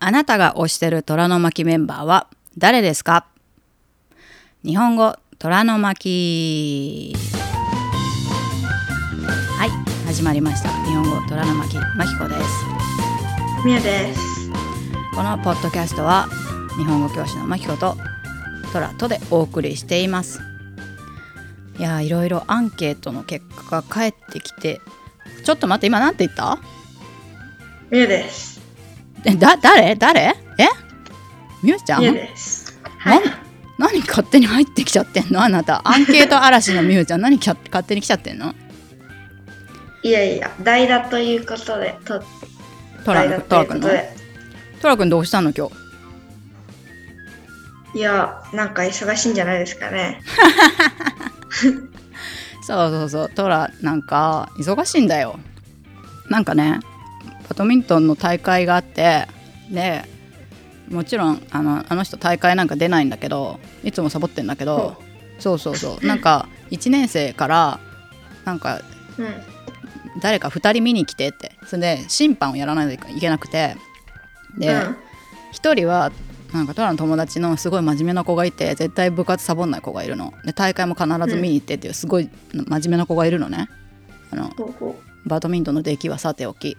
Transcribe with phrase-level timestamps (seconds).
[0.00, 3.26] あなたが推してる虎の巻メンバーは誰ですか？
[4.64, 7.14] 日本語虎の巻。
[9.58, 9.70] はい
[10.06, 10.70] 始まりました。
[10.84, 11.76] 日本語虎の巻。
[11.96, 12.42] まきこです。
[13.64, 14.48] みやです。
[15.16, 16.28] このポッドキャストは
[16.76, 17.96] 日本語教師のまきこと
[18.72, 20.40] トラとでお送りしています。
[21.76, 24.80] いやーいろいろアンケートの結果が返ってきて
[25.44, 26.60] ちょっと待って今なんて言った？
[27.90, 28.57] みやです。
[29.24, 29.96] えだ誰？
[29.96, 30.20] 誰？
[30.20, 30.34] え？
[31.62, 32.00] みゆちゃん？
[32.00, 32.78] みやです。
[32.98, 33.20] はい。
[33.78, 35.42] 何勝手に入ってきちゃってんの？
[35.42, 35.80] あなた。
[35.84, 37.20] アンケート嵐のみゆちゃん。
[37.20, 38.54] 何きゃ勝手に来ちゃってんの？
[40.02, 42.22] いやいや、代打ということで、と
[43.04, 44.16] トラ代打トラ君のということで。
[44.80, 45.52] トラ君どうしたの？
[45.52, 45.74] 今日。
[47.98, 50.20] いや、なんか忙しいんじゃないですかね。
[52.62, 53.30] そうそうそう。
[53.30, 55.38] トラなんか忙しいんだよ。
[56.28, 56.80] なんかね
[57.48, 59.26] バドミントンの大会があって
[59.70, 60.04] で
[60.90, 64.96] もちろんあのあの人大会なんか出ないんだけどいつもサボってんだけど
[65.38, 66.06] そうそうそう。
[66.06, 67.80] なんか1年生から
[68.44, 68.80] なんか
[69.18, 69.34] うん。
[70.20, 71.52] 誰か2人見に来てって。
[71.66, 73.76] それで審判をやらないといけなくて。
[74.58, 74.96] で、うん。
[75.52, 76.10] 一人は
[76.52, 80.34] なんかトラの友達のすごい真面目な子がいて絶対部活サボんない子がいるの。
[80.44, 83.68] で大会も必ず見に行ってっていうすごい真面目な子がいるのね。
[84.30, 84.50] あの
[85.24, 86.76] バドミントンの出来はさておき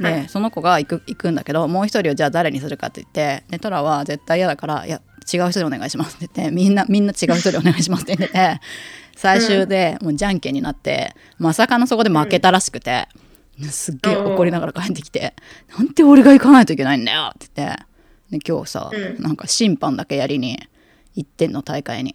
[0.00, 5.00] で、はいその子が行く行くんだけどもう一人をじゃあ誰にするかって言ってでトラは絶対嫌だからいや
[5.32, 8.60] 違う人でお願いしますって言ってみんなみんな違う人でお願いしますって言ってて
[9.16, 13.08] 最終でもうじゃんけんになってまさかのそこで負けたらしくて、
[13.62, 15.34] すっげえ怒りながら帰ってきて
[15.76, 17.86] 「なんで俺が行かないといけないんだよ」って言って
[18.30, 20.58] で今日さ、うんなんか審判だけやりに
[21.14, 22.14] 行ってんの大会に。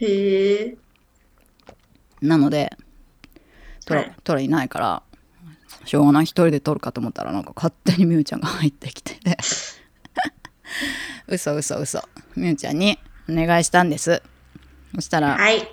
[0.00, 0.04] う。
[0.04, 0.76] へえ。
[2.20, 2.76] なので
[3.86, 5.02] トラ,、はいトラいないから
[5.84, 6.24] しょうがない。
[6.24, 9.36] 一人で撮るかと思ったらなんか勝手にみゆちゃんが入ってきてね
[11.28, 12.00] 嘘嘘嘘
[12.36, 13.64] みゆちゃんにお願い。
[13.64, 14.22] したんです
[14.94, 15.66] そしたら、はい。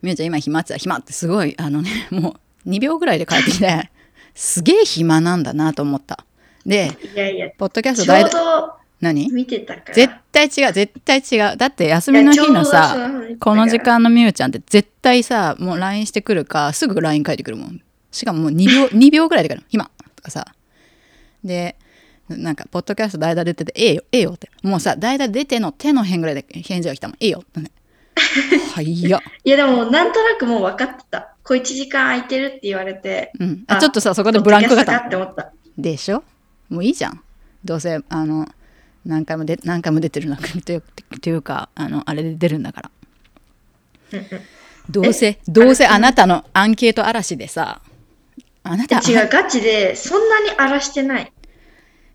[0.00, 1.54] みゆちゃん今暇って暇ってすごい。
[1.58, 3.18] あのねもう2秒ぐらい。
[3.18, 3.90] で帰ってきて
[4.34, 6.24] すげえ暇なんだなと思った
[6.64, 7.16] でい。
[7.16, 7.38] やい。
[7.38, 9.94] や、ポッドキャスト大体ど何見てたから。
[9.94, 12.96] 絶対違う絶対違うだって休みの日のさ
[13.40, 17.36] この時間のみゆちゃんって絶対さもう LINE してくるかすぐ LINE 書い。
[17.36, 17.80] てくるもん
[18.12, 20.46] しかももう2秒 ,2 秒ぐらいで来る暇とかさ。
[21.42, 21.76] で
[22.28, 24.48] なんかポッドキャスト代打出ててええよええよって。
[24.62, 27.16] もうさ代打出ての手の辺ぐらいで返事が来たもん。
[27.20, 27.40] ええよ。
[27.42, 27.70] ってね
[28.74, 31.34] はいや、 いや、でも、なんとなくもう分かってた。
[31.42, 33.32] 小1時間空いてるって言われて。
[33.38, 34.98] うん、あちょっとさそこでブランクがた。
[34.98, 35.52] って思った。
[35.76, 36.22] でしょ？
[36.68, 37.20] もういいじゃん。
[37.64, 38.46] どうせあの
[39.04, 40.82] 何回もで何回も出てるなという
[41.20, 42.90] というかあのあれで出るんだから。
[44.90, 47.80] どうせどうせあなたのアンケート嵐でさ
[48.64, 51.32] あなた違う、ガチで、そんなに荒らしてない。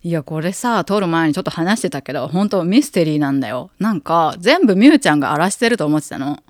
[0.03, 6.41] いやこれさ撮る前にちょっと話してたけど本当ミステリーなんだよなんか全部みゆちゃんが荒らしてると思ってたの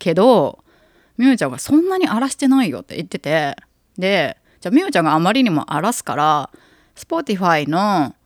[0.00, 0.58] けど
[1.16, 3.54] みゆちゃんがそんなに荒らしてないよって言ってて
[3.96, 6.50] でじゃあみゆちゃんがあまりにも荒らすから
[6.96, 8.16] Spotify の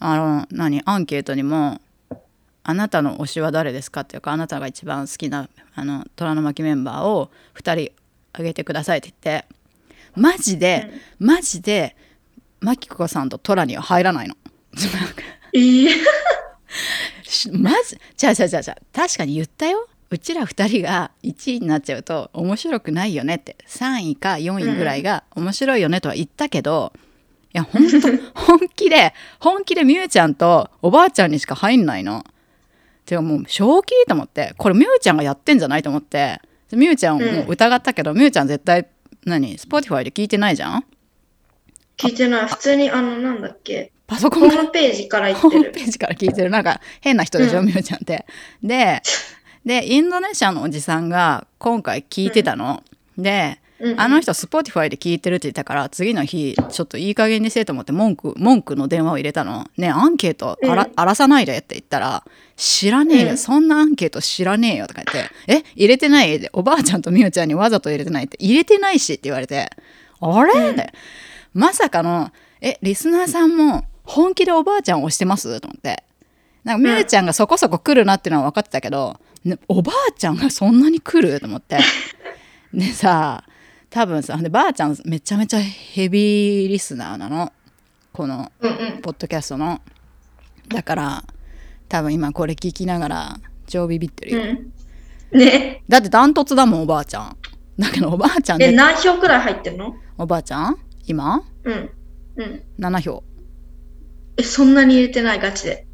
[0.00, 1.80] あの何アンケートにも
[2.64, 7.92] 「あなたの推しは誰ですか?」っていうかあなたが一番好きなあの虎の巻メンバーを2人
[8.32, 9.46] 挙げてくださいって言って
[10.16, 11.96] マジで、マジで
[12.60, 14.34] マキコさんとトラには入らないの。
[15.52, 15.88] ええ。
[17.22, 19.88] しまずじゃあじゃあじゃあじゃあ確かに言ったよ。
[20.08, 23.56] うちら2人が1位になっちゃうと面白くないよねって。
[23.66, 26.92] 3位か4位ぐらいが面白いよねとは言ったけど、
[27.52, 27.98] いや本当
[28.34, 32.24] 本気で本気でみゆちゃんとおばあちゃんにしか入んないの。
[33.04, 34.54] てかもう正気と思って。
[34.56, 36.40] これみゆちゃんがやってんじゃないと思って。
[36.72, 38.88] みゆちゃんを疑ったけどみゆちゃん絶対
[39.26, 40.84] 何？Spotify で聞いてないじゃん？
[41.98, 42.48] 聞いてない。
[42.48, 43.92] 普通に、あの、なんだっけ？
[44.06, 45.80] パソコンホームページから言ってるホームペ。
[45.80, 48.24] ージから聞いてるなんか変な人でしょ、うんみゆちゃんって。
[48.62, 49.02] で
[49.64, 52.84] でインドネシアのおじさんが今回聞いてたの。
[53.18, 59.66] でうんうんあの人 Spotify で聞いてるって言ったから次の日ちょっといい加減にせえと思って文句文句の電話を入れたの。
[59.76, 62.24] ねアンケート荒らさないでって言ったら
[62.56, 63.38] 知らねえよ、うん。
[63.38, 68.38] そんなアンケート知らねえよとか言って「え入れてない?」でおばあちゃんとみゆちゃんにわざと入れてないって。
[68.40, 69.70] 入れてないしって言われて
[70.20, 70.92] 「あれ?
[71.52, 72.30] まさかの
[72.62, 75.60] えリスナーさんも本気でおばあちゃんを推してます？
[75.60, 76.02] と思って。
[76.64, 81.38] なんかみゆちゃんがそこそこ来るなっていうのは分かってたけど、ねおばあちゃんがそんなに来る？
[81.40, 81.78] と思って。
[82.72, 83.44] でさ
[83.96, 87.50] 多分さでばあちゃんめちゃめちゃヘビーリスナーなの
[88.12, 88.52] この。
[89.00, 89.80] ポッドキャストの
[90.68, 91.24] だから
[91.88, 94.42] 多分今これ聞きながら超ビビってるよ、
[95.32, 95.38] うん。
[95.38, 95.82] ね。
[95.88, 97.38] だってダントツだもんおばあちゃん
[97.78, 99.96] だけどおばあちゃんえ、で何票くらい入ってんの？
[100.18, 100.76] おばあちゃん？
[101.06, 101.42] 今？
[101.64, 101.90] うん。
[102.36, 102.62] うん。
[102.78, 103.24] 7票
[104.36, 105.86] え、そんなに入れてない、ガチで。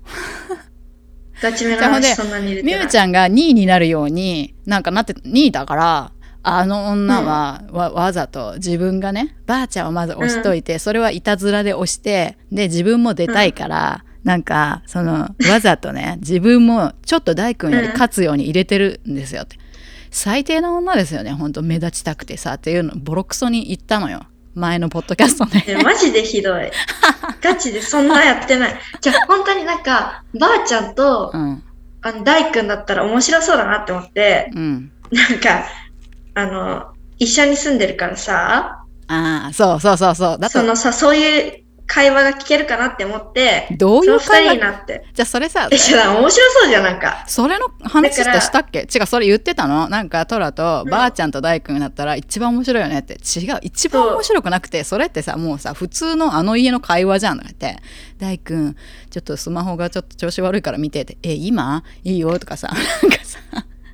[1.40, 2.78] ガチめの話そんなに入れてない。
[2.78, 6.12] みゆちゃんが2位になるようになんかなって2位だから
[6.44, 19.58] あの女はわ,、わざと自分がねばあちゃんをまず押しといて、それはいたずらで押してで自分も出たいから、なんかそのわざとね自分もちょっと大君より勝つように入れてるんですよって、
[20.10, 24.26] 最低な女ですよねほんと目立ちたくてさっていうのボロクソに言ったのよ。
[24.54, 25.64] 前のポッドキャストで。
[25.66, 26.70] えマジでひどい。
[27.40, 28.74] ガチでそんなやってない。
[29.00, 31.62] じゃあ、本当になんか、ばあちゃんと、うん。
[32.02, 34.92] あの、大君だったら面白そうだなって思って、うん。
[35.10, 35.64] なんか、
[36.34, 40.49] あの、一緒に住んでるからさ、ああそうそうそうそう。
[40.49, 44.55] そのさ、そういう会話が聞けるかなって思って、どういそう会話？
[44.55, 45.05] になって。
[45.12, 47.23] じゃあそれさえ、じゃあ面白そうじゃん、なんか。
[47.26, 48.88] それの話ってしたっけ？
[48.93, 49.90] 違うそれ言ってたの？
[49.90, 53.14] なんかトラとばあちゃんと大君だったら一番面白いよねって。
[53.14, 57.76] 違う一番面白くなくてそれってさもうさ普通のあの家の会話じゃんって
[58.19, 58.75] 「大君
[59.11, 61.82] ちょっとスマホがちょっと調子悪いから見て」って「え今？
[62.05, 62.75] いいよ」とかさな
[63.08, 63.38] んかさ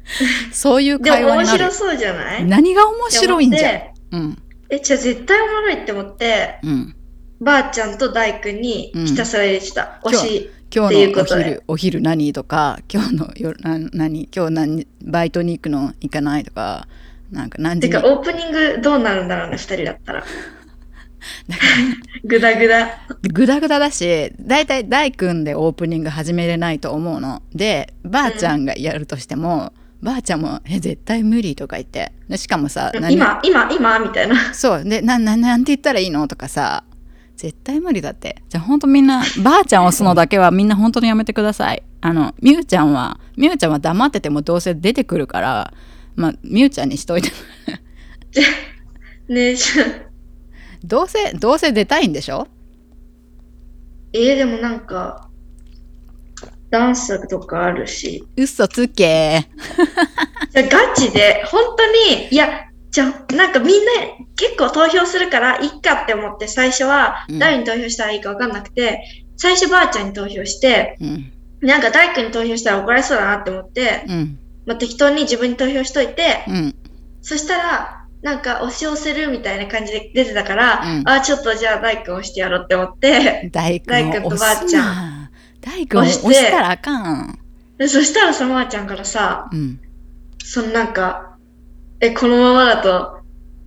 [0.53, 1.59] そういうでも面会話になる。
[1.59, 2.45] 白そうじゃない？
[2.45, 3.83] 何が面白いんじゃ
[4.13, 4.39] うん。
[4.71, 6.95] え、じゃあ絶対おもろいって思って、うん。
[7.41, 10.01] ばあちゃんと大君にひたすら入れてた。
[10.05, 10.51] うん推し。
[10.71, 16.87] 今日のお昼お昼何とか今日の夜な何今日何バイトに行くの行かないとか
[17.33, 20.25] なんか何時にてか、オープニングどうなるんだろうね、二人だったら。
[22.25, 22.99] ぐ だぐだ。
[23.33, 27.43] グダグダだし大体大君でオープニング始めれないと思うの。
[27.55, 29.73] でばあちゃんがやるとしても、
[30.03, 32.13] ばあちゃんも「え絶対無理」とか言って。
[32.29, 33.15] でしかもさ何？
[33.15, 33.99] 今、今、今？
[33.99, 34.55] みたいな。
[34.55, 34.85] そう。
[34.85, 36.85] でなななんて言ったらいいのとかさ。
[37.37, 38.43] 絶対無理だって。
[38.49, 41.85] じゃあほんとみんなばあちゃん押すのだけはみんな本当にやめてください。
[42.01, 45.73] あのみゆちゃんはみゆちゃんは黙っててもどうせ出てくるから
[46.17, 47.31] まあみゆちゃんにしといて
[49.29, 49.87] ねえ、じゃあ
[50.83, 52.49] どうせどうせ出たいんでしょ？
[54.13, 55.28] えー、でもなんか、
[56.71, 58.27] ダンスとかあるし。
[58.37, 59.47] 嘘つけ。
[60.51, 63.93] じゃあガチで、本当に、いや、じゃあ、なんかみんな
[64.37, 67.39] 結構投票するから、いっかって思って、最初はうん。
[67.39, 69.03] 誰に投票したらいいかわかんなくて、
[69.37, 71.33] 最初ばあちゃんに投票して、うん。
[71.61, 74.39] なんか大君に投票したら怒られそうだなって思って、うん。
[74.67, 76.75] まあ、適当に自分に投票しといて、うん。
[77.23, 81.09] そしたら、なんか押し押せるみたいな感じで出てたから、うん。
[81.09, 85.18] あ、ちょっとじゃあ大君押してやろうって思って、大大君とばあちゃな
[85.61, 87.39] 大君を押したらあかん。
[87.79, 89.81] でそしたらさ、まーちゃんからさ、うん。
[90.43, 91.37] そのなんか、
[92.01, 93.21] え、このままだと、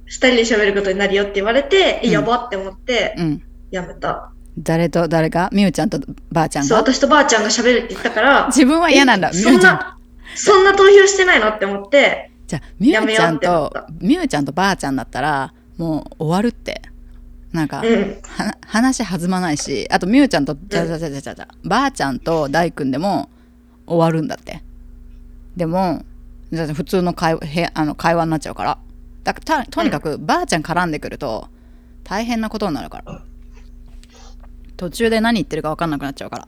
[0.05, 2.11] 二人で喋ることになるよって言われて、え、うん。
[2.11, 3.43] やばって思って、うん。
[3.71, 4.31] やめた。
[4.57, 5.49] 誰と誰が？
[5.53, 5.97] みゆちゃんと
[6.29, 9.29] ばあちゃんそう、が私とばあちゃんが喋るって言ったから、自分は嫌なんだ。
[9.29, 9.97] えそんみゆちゃんな、
[10.35, 13.03] そんな投票してないのって思って、じゃあみゆちゃん。
[13.03, 16.81] やめようって思っとたみゆちゃんとばあちゃんだったらもう終わるって
[17.51, 18.17] なんか、うん。
[18.23, 23.29] は話弾まないしあとみゆちゃんとじゃじゃじゃじゃじゃばあちゃんと大君でも
[23.85, 24.63] 終わるんだって。
[25.55, 26.03] でも
[26.51, 28.77] 普通の会話へあの会話になっちゃうから。
[29.23, 31.47] だからたとにかくばあちゃん絡んでくると
[32.03, 33.21] 大変なことになるから。
[34.77, 36.47] 途中で何言ってるか分かんなくなっちゃうから。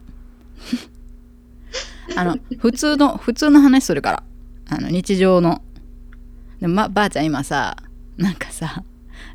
[2.16, 4.24] あの普通の普通の話するから。
[4.70, 5.62] あの日常の。
[6.60, 7.76] でも、ま、ばあちゃん今さ
[8.18, 8.84] なんかさ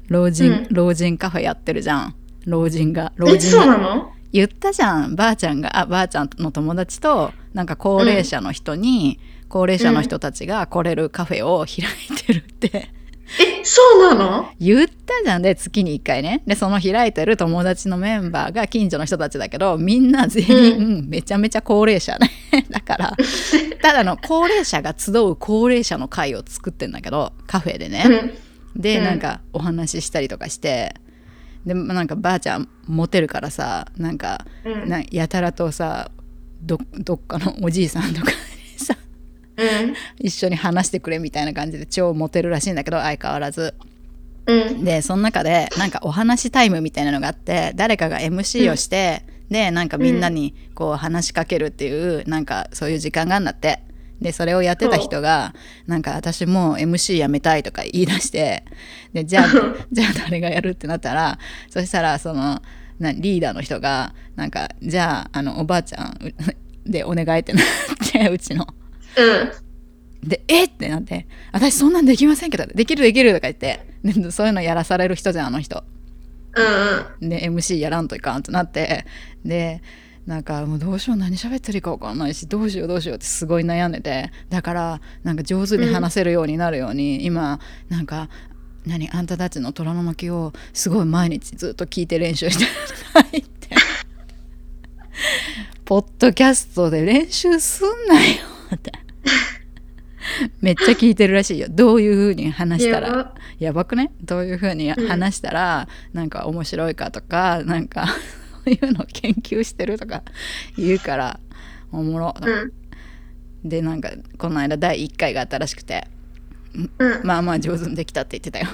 [0.08, 0.66] 老人、うん。
[0.70, 2.14] 老人カフェやってるじゃん。
[2.46, 4.12] 老人が老え、そうなの？
[4.32, 5.14] 言ったじゃん。
[5.14, 11.86] ばあちゃんがあばあちゃんの友達となんか高齢者の人に、高齢者の人たちが来れるカフェを開
[12.16, 12.90] いてるって。
[13.40, 14.48] え、そうなの？
[14.58, 15.42] 言ったじゃん。
[15.42, 16.42] で月に1回ね。
[16.46, 22.30] でその開いてる友達のメンバーが近所の人たちだけどみんな全員めちゃめちゃ高齢者ね。
[22.70, 23.16] だから
[23.82, 28.32] ただの高齢者が集う高齢者の会を作ってんだけどカフェでね、うん。
[28.74, 30.94] うんでなんかお話ししたりとかして
[31.66, 34.88] でなんかばあちゃんモテるからさなんかうん。
[34.88, 36.10] なやたらとさ
[36.62, 38.36] どどっかのおじいさんとかに
[38.78, 38.96] さ
[39.56, 39.94] うん。
[40.18, 43.74] 一緒に話してくれみたいな感じで超モテるらしいんだけど相変わらず
[44.46, 44.84] うん。
[44.84, 53.80] でその中でなんかお話タイムみたいなのがあって誰かが MC をして、でなんかみんなにこう話しかけるっていうなんかそういう時間があるんだって
[54.20, 55.54] でそれをやってた人が
[55.86, 58.64] なんか私もう MC やめたいとか言い出して
[59.12, 59.46] でじゃあ
[59.92, 61.38] じゃあ誰がやるってなったら
[61.70, 62.60] そしたらその
[62.98, 66.34] なリーダーの人がなんかじゃああのおばあちゃんう
[66.90, 68.66] でお願いってなってうちの。
[69.16, 70.28] うん。
[70.28, 70.68] で、えっ？
[70.68, 75.84] てなって、私そんなんできませんけど、できるできるとか言って、でそういうのやらされる人じゃん、あの人。
[76.54, 76.64] うん
[77.22, 77.28] うん。
[77.28, 79.04] で、MC やらんといかんってなって、
[79.44, 79.82] で、
[80.28, 88.28] なんかもうどうしよう、何喋ってるか分かんないし、どうしようどうしようってすごい悩んでて、だから、なんか上手に話せるようになるように、今、なんか、
[88.86, 92.70] 何あんたたちの虎の巻をすごい毎日ずっと聞いて練習してる
[93.14, 93.68] とか言って。
[95.86, 98.36] ポッドキャストで練習すんなよ
[98.74, 98.92] って。
[100.60, 101.68] めっちゃ聞いてるらしいよ。
[101.70, 103.08] どういう風に話したら。
[103.08, 103.34] やば。
[103.60, 108.08] やばくねどういう風に話したら、なんか面白いかとかなんか
[108.68, 110.22] そういうのを研究してるとか
[110.76, 111.40] 言うから
[111.90, 112.50] おもろ、う
[113.66, 113.68] ん。
[113.68, 116.06] でなんかこの間第1回があったらしくて
[116.98, 117.26] うん。
[117.26, 118.68] まあまあ上手にできたって言ってたよ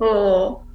[0.00, 0.66] おー。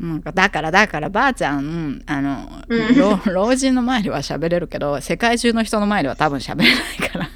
[0.00, 7.28] なんかだからだからばあちゃんあの、うん老老人の前では喋れるけど世界中の人の前では多分喋れないから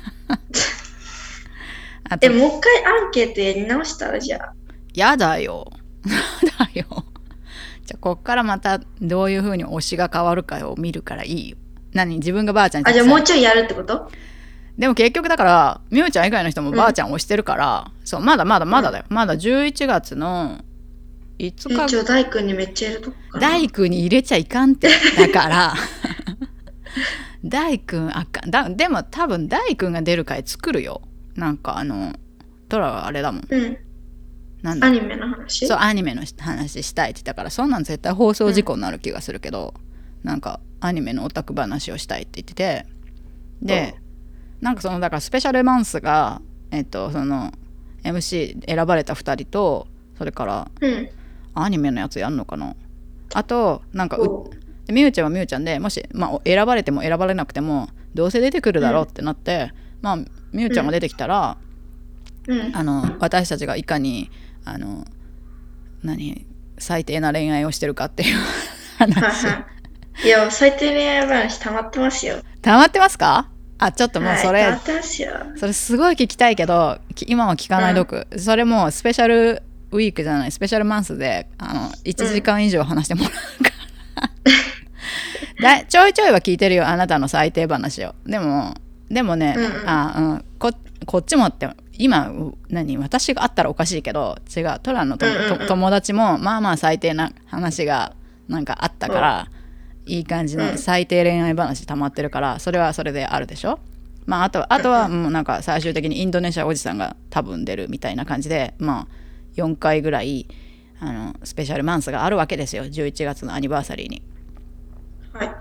[2.10, 4.10] あと え、もう一回アンケートやり直した？
[4.10, 4.54] らじゃあ。
[4.94, 5.70] やだよ
[6.06, 7.03] やだよ
[7.84, 11.56] じゃあこっからまたどういう風に推しが変わるかを見るからいいよ。
[11.92, 12.16] 何？
[12.16, 14.10] 自分がばあちゃんにあ、じゃあもうちちょいやるってこと？
[14.78, 20.64] でも結局だからみゆちゃん以外の人もばあちゃん推してるから、そうまだまだまだだよ、まだ11月の
[21.38, 23.12] 5日えちょ、大君にめっちゃいると。
[23.38, 24.88] 大工に入れちゃいかんって。
[25.16, 25.74] だから。
[27.44, 31.02] 大工あかんだでも多分大工が出る回作るよ。
[31.34, 32.14] なんかあの
[32.68, 33.46] トラはあれだもん。
[33.48, 33.76] うん。
[34.64, 34.86] なんだ。
[34.86, 35.66] アニメの話？
[35.66, 39.74] そうアニメの話したいって言ったからそんなん絶対放送事故になる気がするけど、
[40.22, 42.86] なんかアニメのオタク話をしたいって言ってて
[43.60, 43.94] で
[44.62, 46.40] なんかそのだからスペシャルマンスが
[46.70, 47.52] えっとその
[48.04, 51.10] MC 選ばれた2人とそれからうん。
[51.56, 52.74] アニメのやつやんのかな？
[53.34, 54.18] あとなんか
[54.88, 60.16] みゆちゃんはみゆちゃんでもし、まあ、選ばれても選ばれなくてもどうせ出てくるだろうってなって、まあ
[60.52, 61.58] みゆちゃんが出てきたら、
[62.48, 62.74] うん。
[62.74, 64.30] あの私たちがいかに
[64.64, 65.04] あの
[66.02, 66.46] 何
[66.78, 68.36] 最低な恋愛をしてるかっていう
[68.98, 69.66] は い話は
[70.22, 70.26] い。
[70.26, 72.36] いや、最低恋愛話溜まってますよ。
[72.62, 73.48] 溜まってますか？
[73.78, 75.30] あちょっともうはいそれ、溜まってますよ。
[75.56, 83.70] それすごい聞きたいけどき今は聞かないどく、それもスペシャルウィークじゃないスペシャルマンスであの1時間以上話してもらうか
[85.62, 88.74] ら、 だちょいちょいは聞いてるよあなたの最低話をでも
[89.10, 90.72] でもね、うんうんあうん、こ
[91.06, 98.14] こっちもって今う何私があったらおかしいけど違うトラのと、うんうんうんと友達もまあまあ最低な話が
[98.48, 99.50] なんかあったから、
[100.04, 100.78] いい感じのうん。
[100.78, 103.78] 最低恋愛話溜まってるからそれはそれであるでしょ？
[104.26, 109.06] まああとはあとはもうなんか最終的にインドネシアおじさんが多分出るみたいな感じでまあ
[109.56, 110.48] 4回ぐらい
[111.00, 114.22] あのスペシャルマンスがあるわけですよ11月のアニバーサリーに。
[115.32, 115.54] はい。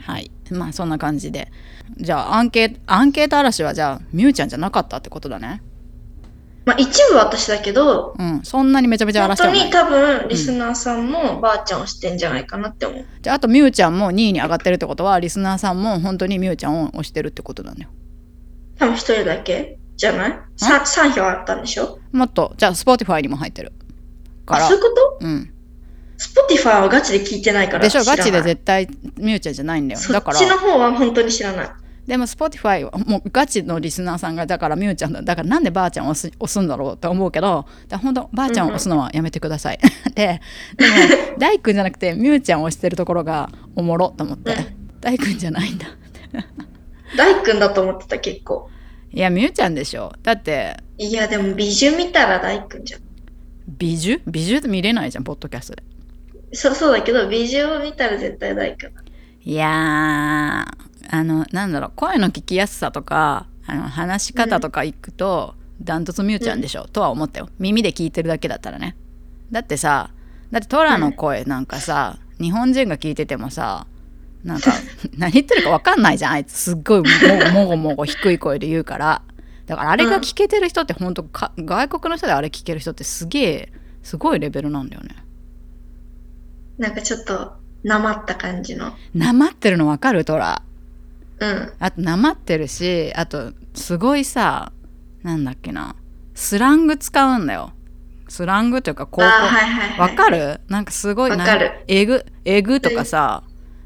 [0.00, 0.30] はい。
[0.50, 1.50] まあそんな感じで
[1.96, 5.62] じゃあアンケートアンケート嵐はじゃあミュウちゃんじゃなかったってことだね。
[6.66, 9.66] まあ一部私だけど、うんそんなにめちゃめちゃ嵐してはない。
[9.66, 13.04] に多分リスナーさんもばあちゃんをしてんじゃないかなって思う。
[13.20, 17.90] じゃああとミュウちゃんも2位に上がってるってことはリスナーさんも本当にミュウちゃんを推してるってことなんだよ
[18.78, 20.38] 多分一人だけじゃない？
[20.56, 21.98] さ ?3 票あったんでしょ？
[22.12, 22.54] もっと。
[22.56, 23.72] じゃあ Spotify にも入ってる
[24.46, 24.88] かあ、らそういうこ
[25.20, 25.26] と？
[25.26, 25.53] うん、
[26.18, 27.84] ?Spotify はガチで聞いてないから。
[27.84, 28.04] でしょ？
[28.04, 30.00] ガチで絶対ミュウちゃんじゃないんだよ。
[30.00, 30.36] そだから。
[30.38, 31.70] っちの方は本当に知らない。
[32.06, 35.22] でも Spotify はもうガチのリスナーさんがだからミュウちゃんだ。
[35.22, 37.66] だからなんでばあちゃんを押す押すんだろうと思うけど。
[37.88, 39.78] だ本当ばあちゃんを押すのはやめてください、
[40.14, 40.40] で
[40.76, 44.54] でも大君じゃなくてミュウちゃんを押してるところがおもろと思って、
[45.00, 45.86] 大君じゃないんだ。
[47.16, 48.68] 大君だと思ってた結構。
[49.10, 50.12] いやミュウちゃんでしょ。
[50.22, 50.76] だって。
[50.98, 53.00] いや、でも美女見たら大君じゃん。
[53.66, 55.82] 美女美女って見れないじゃんポッドキャストで
[56.54, 59.02] そうそうだけど、美女を見たら絶対大君だ。
[59.46, 67.48] いやーあのなんだろう声の聞きやすさとかあの話し方とかいくと、ダントツミュウちゃんでしょ、とは思ったよ。
[67.58, 68.96] 耳で聞いてるだけだったらね。
[69.50, 70.10] だってさ
[70.50, 73.86] だってトラの声なんかさ、日本人が聞いててもさ
[74.42, 74.72] なんか
[75.16, 76.52] 何言ってるか分かんないじゃんあいつ。
[76.52, 77.04] すっごいも
[77.44, 79.22] ごもごもご低い声で言うから。
[79.66, 85.16] だからあれが聞けてる人って本当か外国の人であれ聞ける人ってすげえすごいレベルなんだよね
[86.78, 87.54] なんかちょっと、
[87.84, 88.92] なまった感じの。
[89.14, 90.24] なまってるの分かる？
[90.24, 90.62] トラ。
[91.38, 91.72] うん。
[91.78, 94.72] あとなまってるしあとすごいさ
[95.22, 95.94] なんだっけな。
[96.34, 97.72] スラング使うんだよ。
[98.28, 100.60] スラングというか高校あーはいはいかる？
[100.68, 101.84] なんかすごいわかる。
[101.86, 103.42] えぐえぐとかさ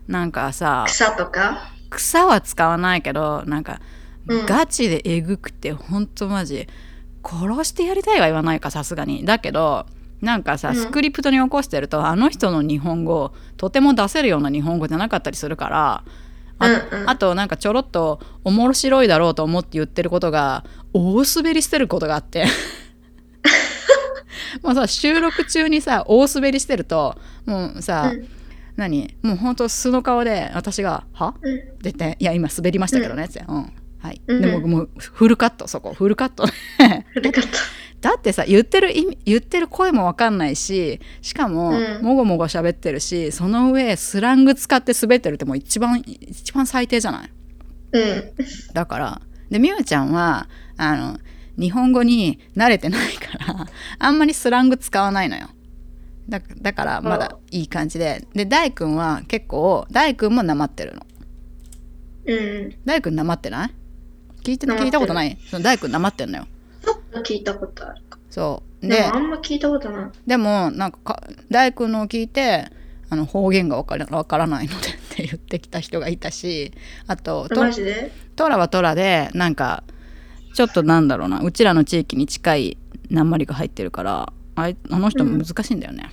[0.07, 1.73] なんかさ草とか？
[1.91, 3.81] 草は使わないけどなんか、
[4.29, 4.47] うん。
[4.47, 6.69] ガチでえぐくてほんとマジ
[7.25, 9.25] 殺してやりたいは言わないかさすがに。
[9.25, 9.87] だけど
[10.21, 10.77] なんかさうん。
[10.77, 16.05] スクリプトに起こしてると、あの人の日本語とても出せるような日本語じゃなかったりするから
[16.59, 17.11] あ,、うんうん。
[17.11, 22.47] あとなんかちょろっと面白いだろうと思って言ってることが大滑りしてることがあって。
[24.63, 28.29] もうさ収録中にさ大滑りしてるともうさ、うん。
[28.77, 31.55] 何もうほんと素の顔で私が「は?」うん。
[31.55, 33.73] って言って「いや今滑りましたけどね」って、うん。
[34.01, 34.21] はい。
[34.27, 35.93] うんでももうフルカットそこ。
[35.93, 36.47] フルカット。
[37.15, 37.51] 古かった。
[38.01, 38.93] だってさ言ってる
[39.25, 42.05] 言ってる声も分かんないししかも、うん。
[42.05, 47.31] もごもご喋ってるしその上スラング使って滑ってるってもう一番一番最低じゃない？
[47.93, 48.33] うん。
[48.73, 51.19] だからでみゆちゃんはあの
[51.59, 53.67] 日本語に慣れてないから
[53.99, 55.49] あんまりスラング使わないのよ。
[56.29, 58.25] だだからまだいい感じで。
[58.33, 61.07] で大君は結構大君もなまってるの。
[62.27, 62.75] うん。
[62.85, 63.71] 大君なまってない？
[64.45, 65.37] 聞いて聞いたことない？
[65.51, 66.47] その大君なまってんのよ
[66.85, 68.19] ちょっと聞いたことあるか。
[68.31, 70.11] そうででもあんま聞いたことない。
[70.27, 72.71] でもなんかか大君のを聞いて
[73.11, 76.73] あの方言がわからわからないのでって言ってきた人がいたし
[77.07, 78.13] あととマジで？
[78.37, 79.83] トラはトラでなんか
[80.55, 82.79] ちょっとなんだろうなうちらの地域に近い
[83.11, 86.11] 鉛が入ってるからあいあの人も難しいんだよね、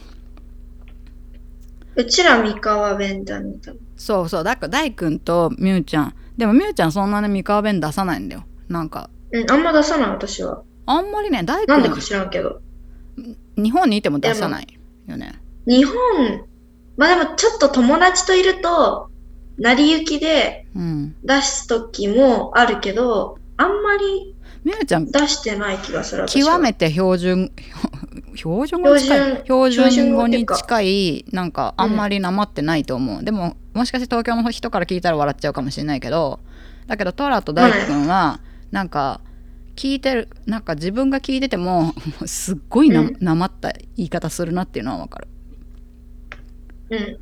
[1.96, 3.58] うちら三河弁だね。
[3.62, 10.64] 多分そうそうだから大君とみゆちゃんでもみゆちゃんそんなに三河弁出さないんだよなんかうん、あんま出さない私は。
[10.86, 12.62] あんまりね大君なんでか知らんけど。
[13.58, 15.40] 日本にいても出さないよね。
[15.66, 15.96] 日本、
[16.98, 19.10] まあでもちょっと友達といると、
[19.58, 21.16] 成り行きでうん。
[21.24, 26.24] 出す時もあるけど、あんまりみゆちゃん出してない気がする。
[26.28, 26.54] 私は。
[26.54, 27.52] 極めて標準
[28.36, 29.42] 標準語に近い？
[29.44, 36.40] 標準標準語に近いなんかあんまりなまってないと思う、でももしかして東京の人から聞いたら笑っちゃうかもしれないけど
[36.88, 38.40] だけどトラと大君は
[38.76, 39.22] なんか
[39.78, 41.94] 聞いてるなんか自分が聞いてても
[42.28, 45.28] すっごいな,、うんなまった言い方するなっていうのはわかる
[46.90, 47.00] うん。
[47.00, 47.18] い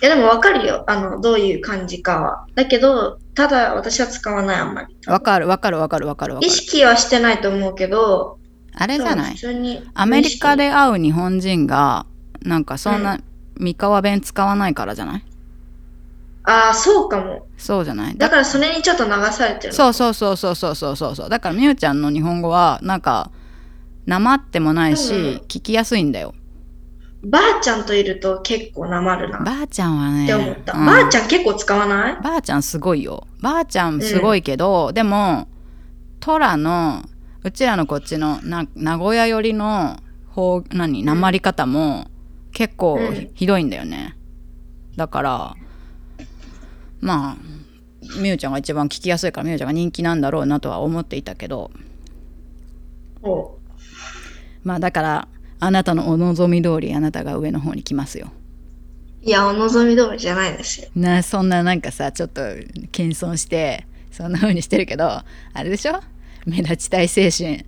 [0.00, 0.84] やでもわかるよ。
[0.86, 2.46] あの、どういう感じかは。
[2.54, 4.94] だけど、ただ私は使わないあんまり。
[5.06, 8.38] わかるわかるわかるわかる意る識はしてないと思うけど、
[8.74, 9.34] あれじゃない？
[9.94, 12.06] アメリカで会う日本人が
[12.42, 13.18] なんかそんな
[13.58, 15.24] 三河弁使わないからじゃない？
[16.46, 17.46] ああ、そうかも。
[17.56, 18.16] そうじゃない？
[18.16, 19.72] だからそれにちょっと流されてるの？
[19.74, 21.28] そうそうそうそうそうそうそうそう。
[21.30, 23.30] だからみゆちゃんの日本語はなんか
[24.04, 26.34] なまってもないし、うん聞きやすいんだよ。
[27.22, 29.40] ばあちゃんといると結構なまるな。
[29.40, 30.76] っばあちゃんはねて思った。
[30.76, 30.84] うん。
[30.84, 32.16] ばあちゃん結構使わない？
[32.22, 33.26] ばあちゃんすごいよ。
[33.40, 35.48] ばあちゃんすごいけど、でも
[36.20, 37.02] トラの
[37.42, 39.96] うちらのこっちのな名古屋寄りの
[40.28, 42.10] 方何なまり方も
[42.52, 42.98] 結構
[43.34, 44.16] ひどいんだよね。
[44.96, 45.54] だから
[47.04, 47.36] まあ
[48.18, 51.70] みゆちゃんが一番聞きやすいからみゆちゃんが人気なんだろうなとは思っていたけど。
[53.22, 53.58] お
[54.62, 55.28] まあだから
[55.60, 58.32] あなたのお望み通りあなたが上の方に来ますよ。
[59.22, 60.88] いや、お望み通りじゃないですよ。
[60.94, 62.42] なそんななんかさちょっと
[62.90, 65.24] 謙遜してそんな風にしてるけどあ
[65.62, 66.00] れでしょ？
[66.46, 67.54] 目立ちたい精神。
[67.54, 67.64] い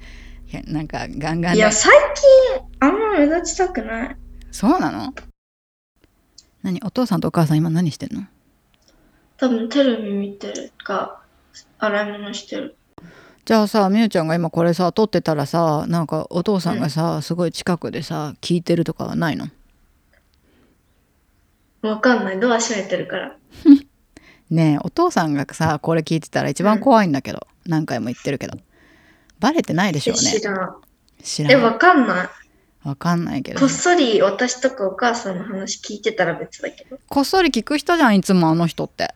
[0.51, 1.92] やなんかガンガンでいや、最
[2.55, 4.16] 近、あんま目立ちたくない。
[4.51, 5.14] そうなの？
[6.62, 6.81] 何？
[6.85, 8.22] お父さんとお母さん今何してんの？
[9.38, 11.20] 多分テレビ見てるか、
[11.79, 12.77] 洗い物してる。
[13.44, 19.46] じゃあさみゆちゃんが今これさ撮ってたらさなんかお父さんがさ、すごい近くでさ聞いてるとかはないの？
[21.83, 22.40] わかんない。
[22.40, 23.37] ドア閉めてるから。
[24.51, 28.59] ねえお父さんがさこれ聞いてたら一番怖いんだけど、何回も言ってるけど
[29.38, 30.77] バレてないでしょうえ知ねらん。
[31.22, 32.29] 知らえ、んわかんない？
[32.88, 36.99] わかんないけどこっそり私とかお母さんの話聞いてたら別だけど。
[37.09, 39.12] こっそり聞く人じゃんいつもあの人って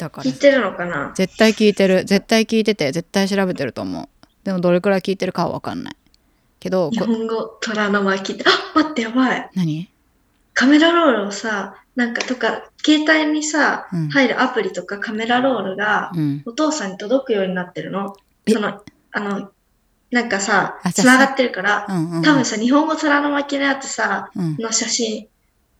[0.00, 0.30] だから。
[0.30, 1.12] 聞いてるのかな？
[1.14, 2.04] 絶対聞いてる。
[2.04, 4.08] 絶対聞いてて絶対調べてると思う。
[4.44, 5.96] でもどれくらい聞いてるかは分かんない。
[6.58, 8.32] けどこ日本語、虎の巻き。
[8.34, 8.44] って。
[8.46, 9.50] あ、待って、やばい。
[9.54, 9.88] 何？
[10.54, 14.08] カメラロールをさ、なんかとか、携帯にさ、うん。
[14.08, 16.42] 入るアプリとかカメラロールが、うん。
[16.44, 18.16] お父さんに届くようになってるの。
[18.46, 18.52] え？
[18.52, 18.82] その、
[19.12, 19.50] あの、
[20.10, 22.22] なんかさつながってるから、うんうん。
[22.22, 24.56] 多分さ、日本語虎の巻きのやつさ、うん。
[24.56, 25.28] の写真、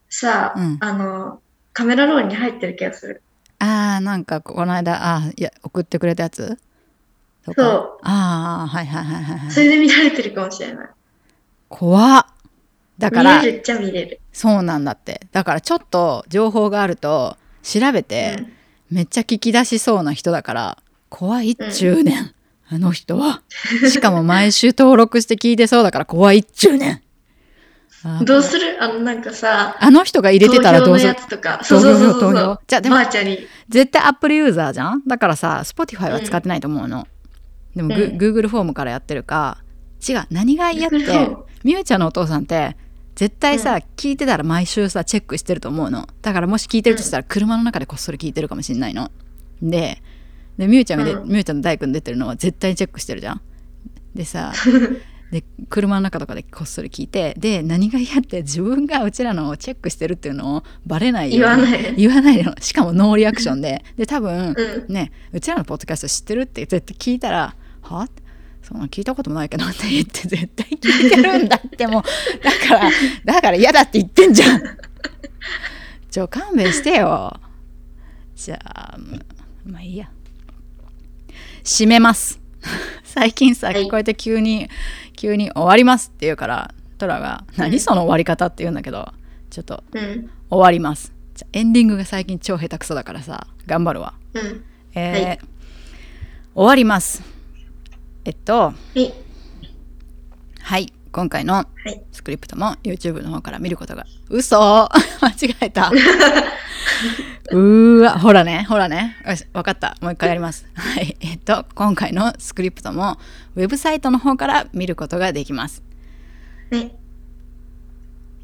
[0.08, 0.78] さ、うん。
[0.80, 1.40] あの、
[1.72, 3.22] カメラロールに入ってる気がする。
[3.60, 6.58] あーなんかこの間あいや送ってくれたやつ？
[7.44, 7.98] そう。
[8.02, 9.50] ああはいはいはいはいはい。
[9.52, 10.88] それで見られてるかもしれない。
[11.68, 12.26] 怖っ。
[12.98, 14.20] だから見れるっちゃ見れる。
[14.32, 15.26] そうなんだって。
[15.30, 18.52] だからちょっと情報があると調べて、うん。
[18.90, 22.34] めっちゃ聞き出しそうな人だから怖いっちゅうねん、
[22.68, 23.42] あの人は。
[23.88, 26.92] しかも毎週登録して聞いてそうだから怖いっちゅうねん。
[26.94, 27.00] あ
[28.24, 28.82] どうする？
[28.82, 31.14] あの、なんかさ、あの人が入れてたらどうする？
[31.28, 31.60] とか。
[31.62, 32.60] そうそうそうそう。
[32.66, 33.38] じゃあでもばあちゃんに。
[33.68, 35.02] 絶対アップルユーザーじゃん？
[35.06, 37.06] だからさ Spotify は使ってないと思うの、
[37.76, 38.16] でもグ、うん。
[38.16, 39.58] Google フォームからやってるか。
[40.08, 40.96] 違う何が嫌って
[41.62, 42.74] みゆちゃんのお父さんって
[43.16, 46.08] 絶対さ、聞いてたら毎週さチェックしてると思うの。
[46.22, 49.10] だからもし聞いてるとしたら車の中でこっそり聞いてるかもしれないの。
[49.60, 50.02] で
[50.56, 51.28] でみゆちゃんがで、うん。
[51.28, 53.42] みゆちゃんの大君出てるのは絶対チェックしてるじゃん。
[54.14, 54.52] でさ
[55.30, 61.94] で車の中とかでこっそり聞いてで何が嫌って自分がうちらのをチェックしてるっていうのをバレないように言わない。
[61.96, 63.84] 言わないのしかもノーリアクションで。
[63.96, 64.92] で多分、うん。
[64.92, 68.08] ねうちらのポッドキャスト知ってるって絶対聞いたらは？
[68.62, 72.02] そんな聞いたこともないけどって言って絶対聞いてるんだってもう。
[72.44, 72.90] だから
[73.24, 74.62] だから嫌だって言ってんじゃん。
[76.10, 77.40] ちょ勘弁してよ。
[78.34, 78.98] じゃあ
[79.64, 80.10] まあいいや。
[81.62, 82.40] 締めます。
[83.04, 83.84] 最近さ、はい。
[83.84, 84.68] こうやって急に
[85.20, 89.12] 急に終わりますって言うからトラが「何その終わり方」って言うんだけど
[89.50, 90.30] ちょっとうん。
[90.48, 94.64] 終わりますじゃエンディングが最近超下手くそだからさ頑張るわうん。
[94.94, 95.38] えーはい
[96.54, 97.22] 終わります
[98.24, 99.12] えっとはい。
[100.62, 102.02] はい今回のはい。
[102.12, 104.58] スクリプトも YouTube の方から見ることが嘘。
[105.20, 105.90] 間違えた。
[107.50, 108.18] うーわ。
[108.18, 108.64] ほらね。
[108.68, 109.16] ほらね。
[109.26, 109.44] よし。
[109.52, 109.96] 分かった。
[110.00, 110.66] もう一回やります。
[110.74, 111.16] はい。
[111.20, 113.18] えっと今回のスクリプトも
[113.56, 115.82] ウェブサイトの方から見ることができます。
[116.70, 116.92] はい。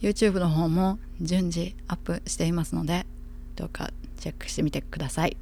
[0.01, 3.07] YouTube の方も順次アップしていますので
[3.55, 5.37] どうかチェックしてみてください。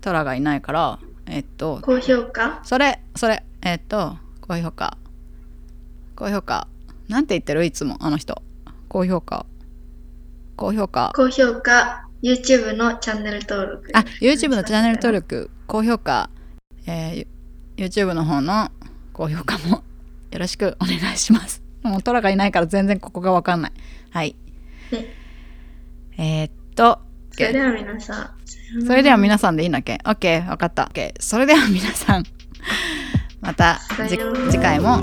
[0.00, 2.60] トラがいないからえっと高評価？
[2.62, 4.96] それそれえっと高評価
[6.16, 6.66] 高評価。
[7.08, 7.64] なんて言ってる？
[7.64, 8.42] いつもあの人。
[8.88, 9.44] 高評価。
[10.56, 11.12] 高評価。
[11.14, 12.08] 高評価。
[12.22, 13.90] YouTube のチャンネル登録。
[13.92, 15.50] あ YouTube のチャンネル登録。
[15.66, 16.30] 高評価、
[16.86, 17.26] えー
[17.76, 18.70] YouTube の方の
[19.12, 19.84] 高評価も。
[20.32, 21.62] よろしくお願いします。
[21.82, 23.72] もうトラがいないから全然ここがわかんない。
[24.10, 24.34] はい。
[24.90, 25.06] ね。
[26.16, 27.00] えーっと
[27.32, 28.34] それでは皆さ
[28.80, 28.86] ん。
[28.86, 30.84] それでは皆さんでいいんだっけ ?OK、わかった。
[30.86, 32.24] OK、それでは皆さん、
[33.42, 35.02] また次回も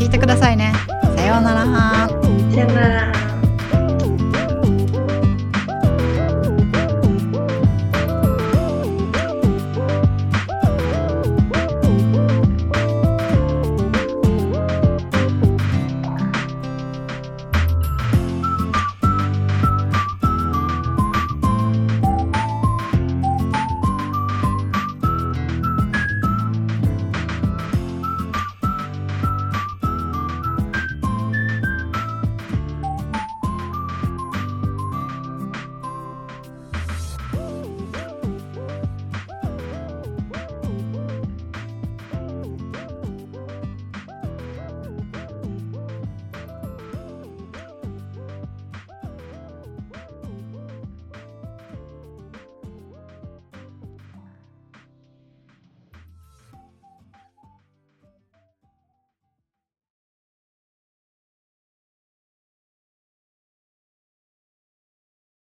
[0.00, 0.72] 聞いてくださいね。
[1.14, 1.66] さようなら。
[1.66, 2.10] さ
[2.58, 3.29] よなら。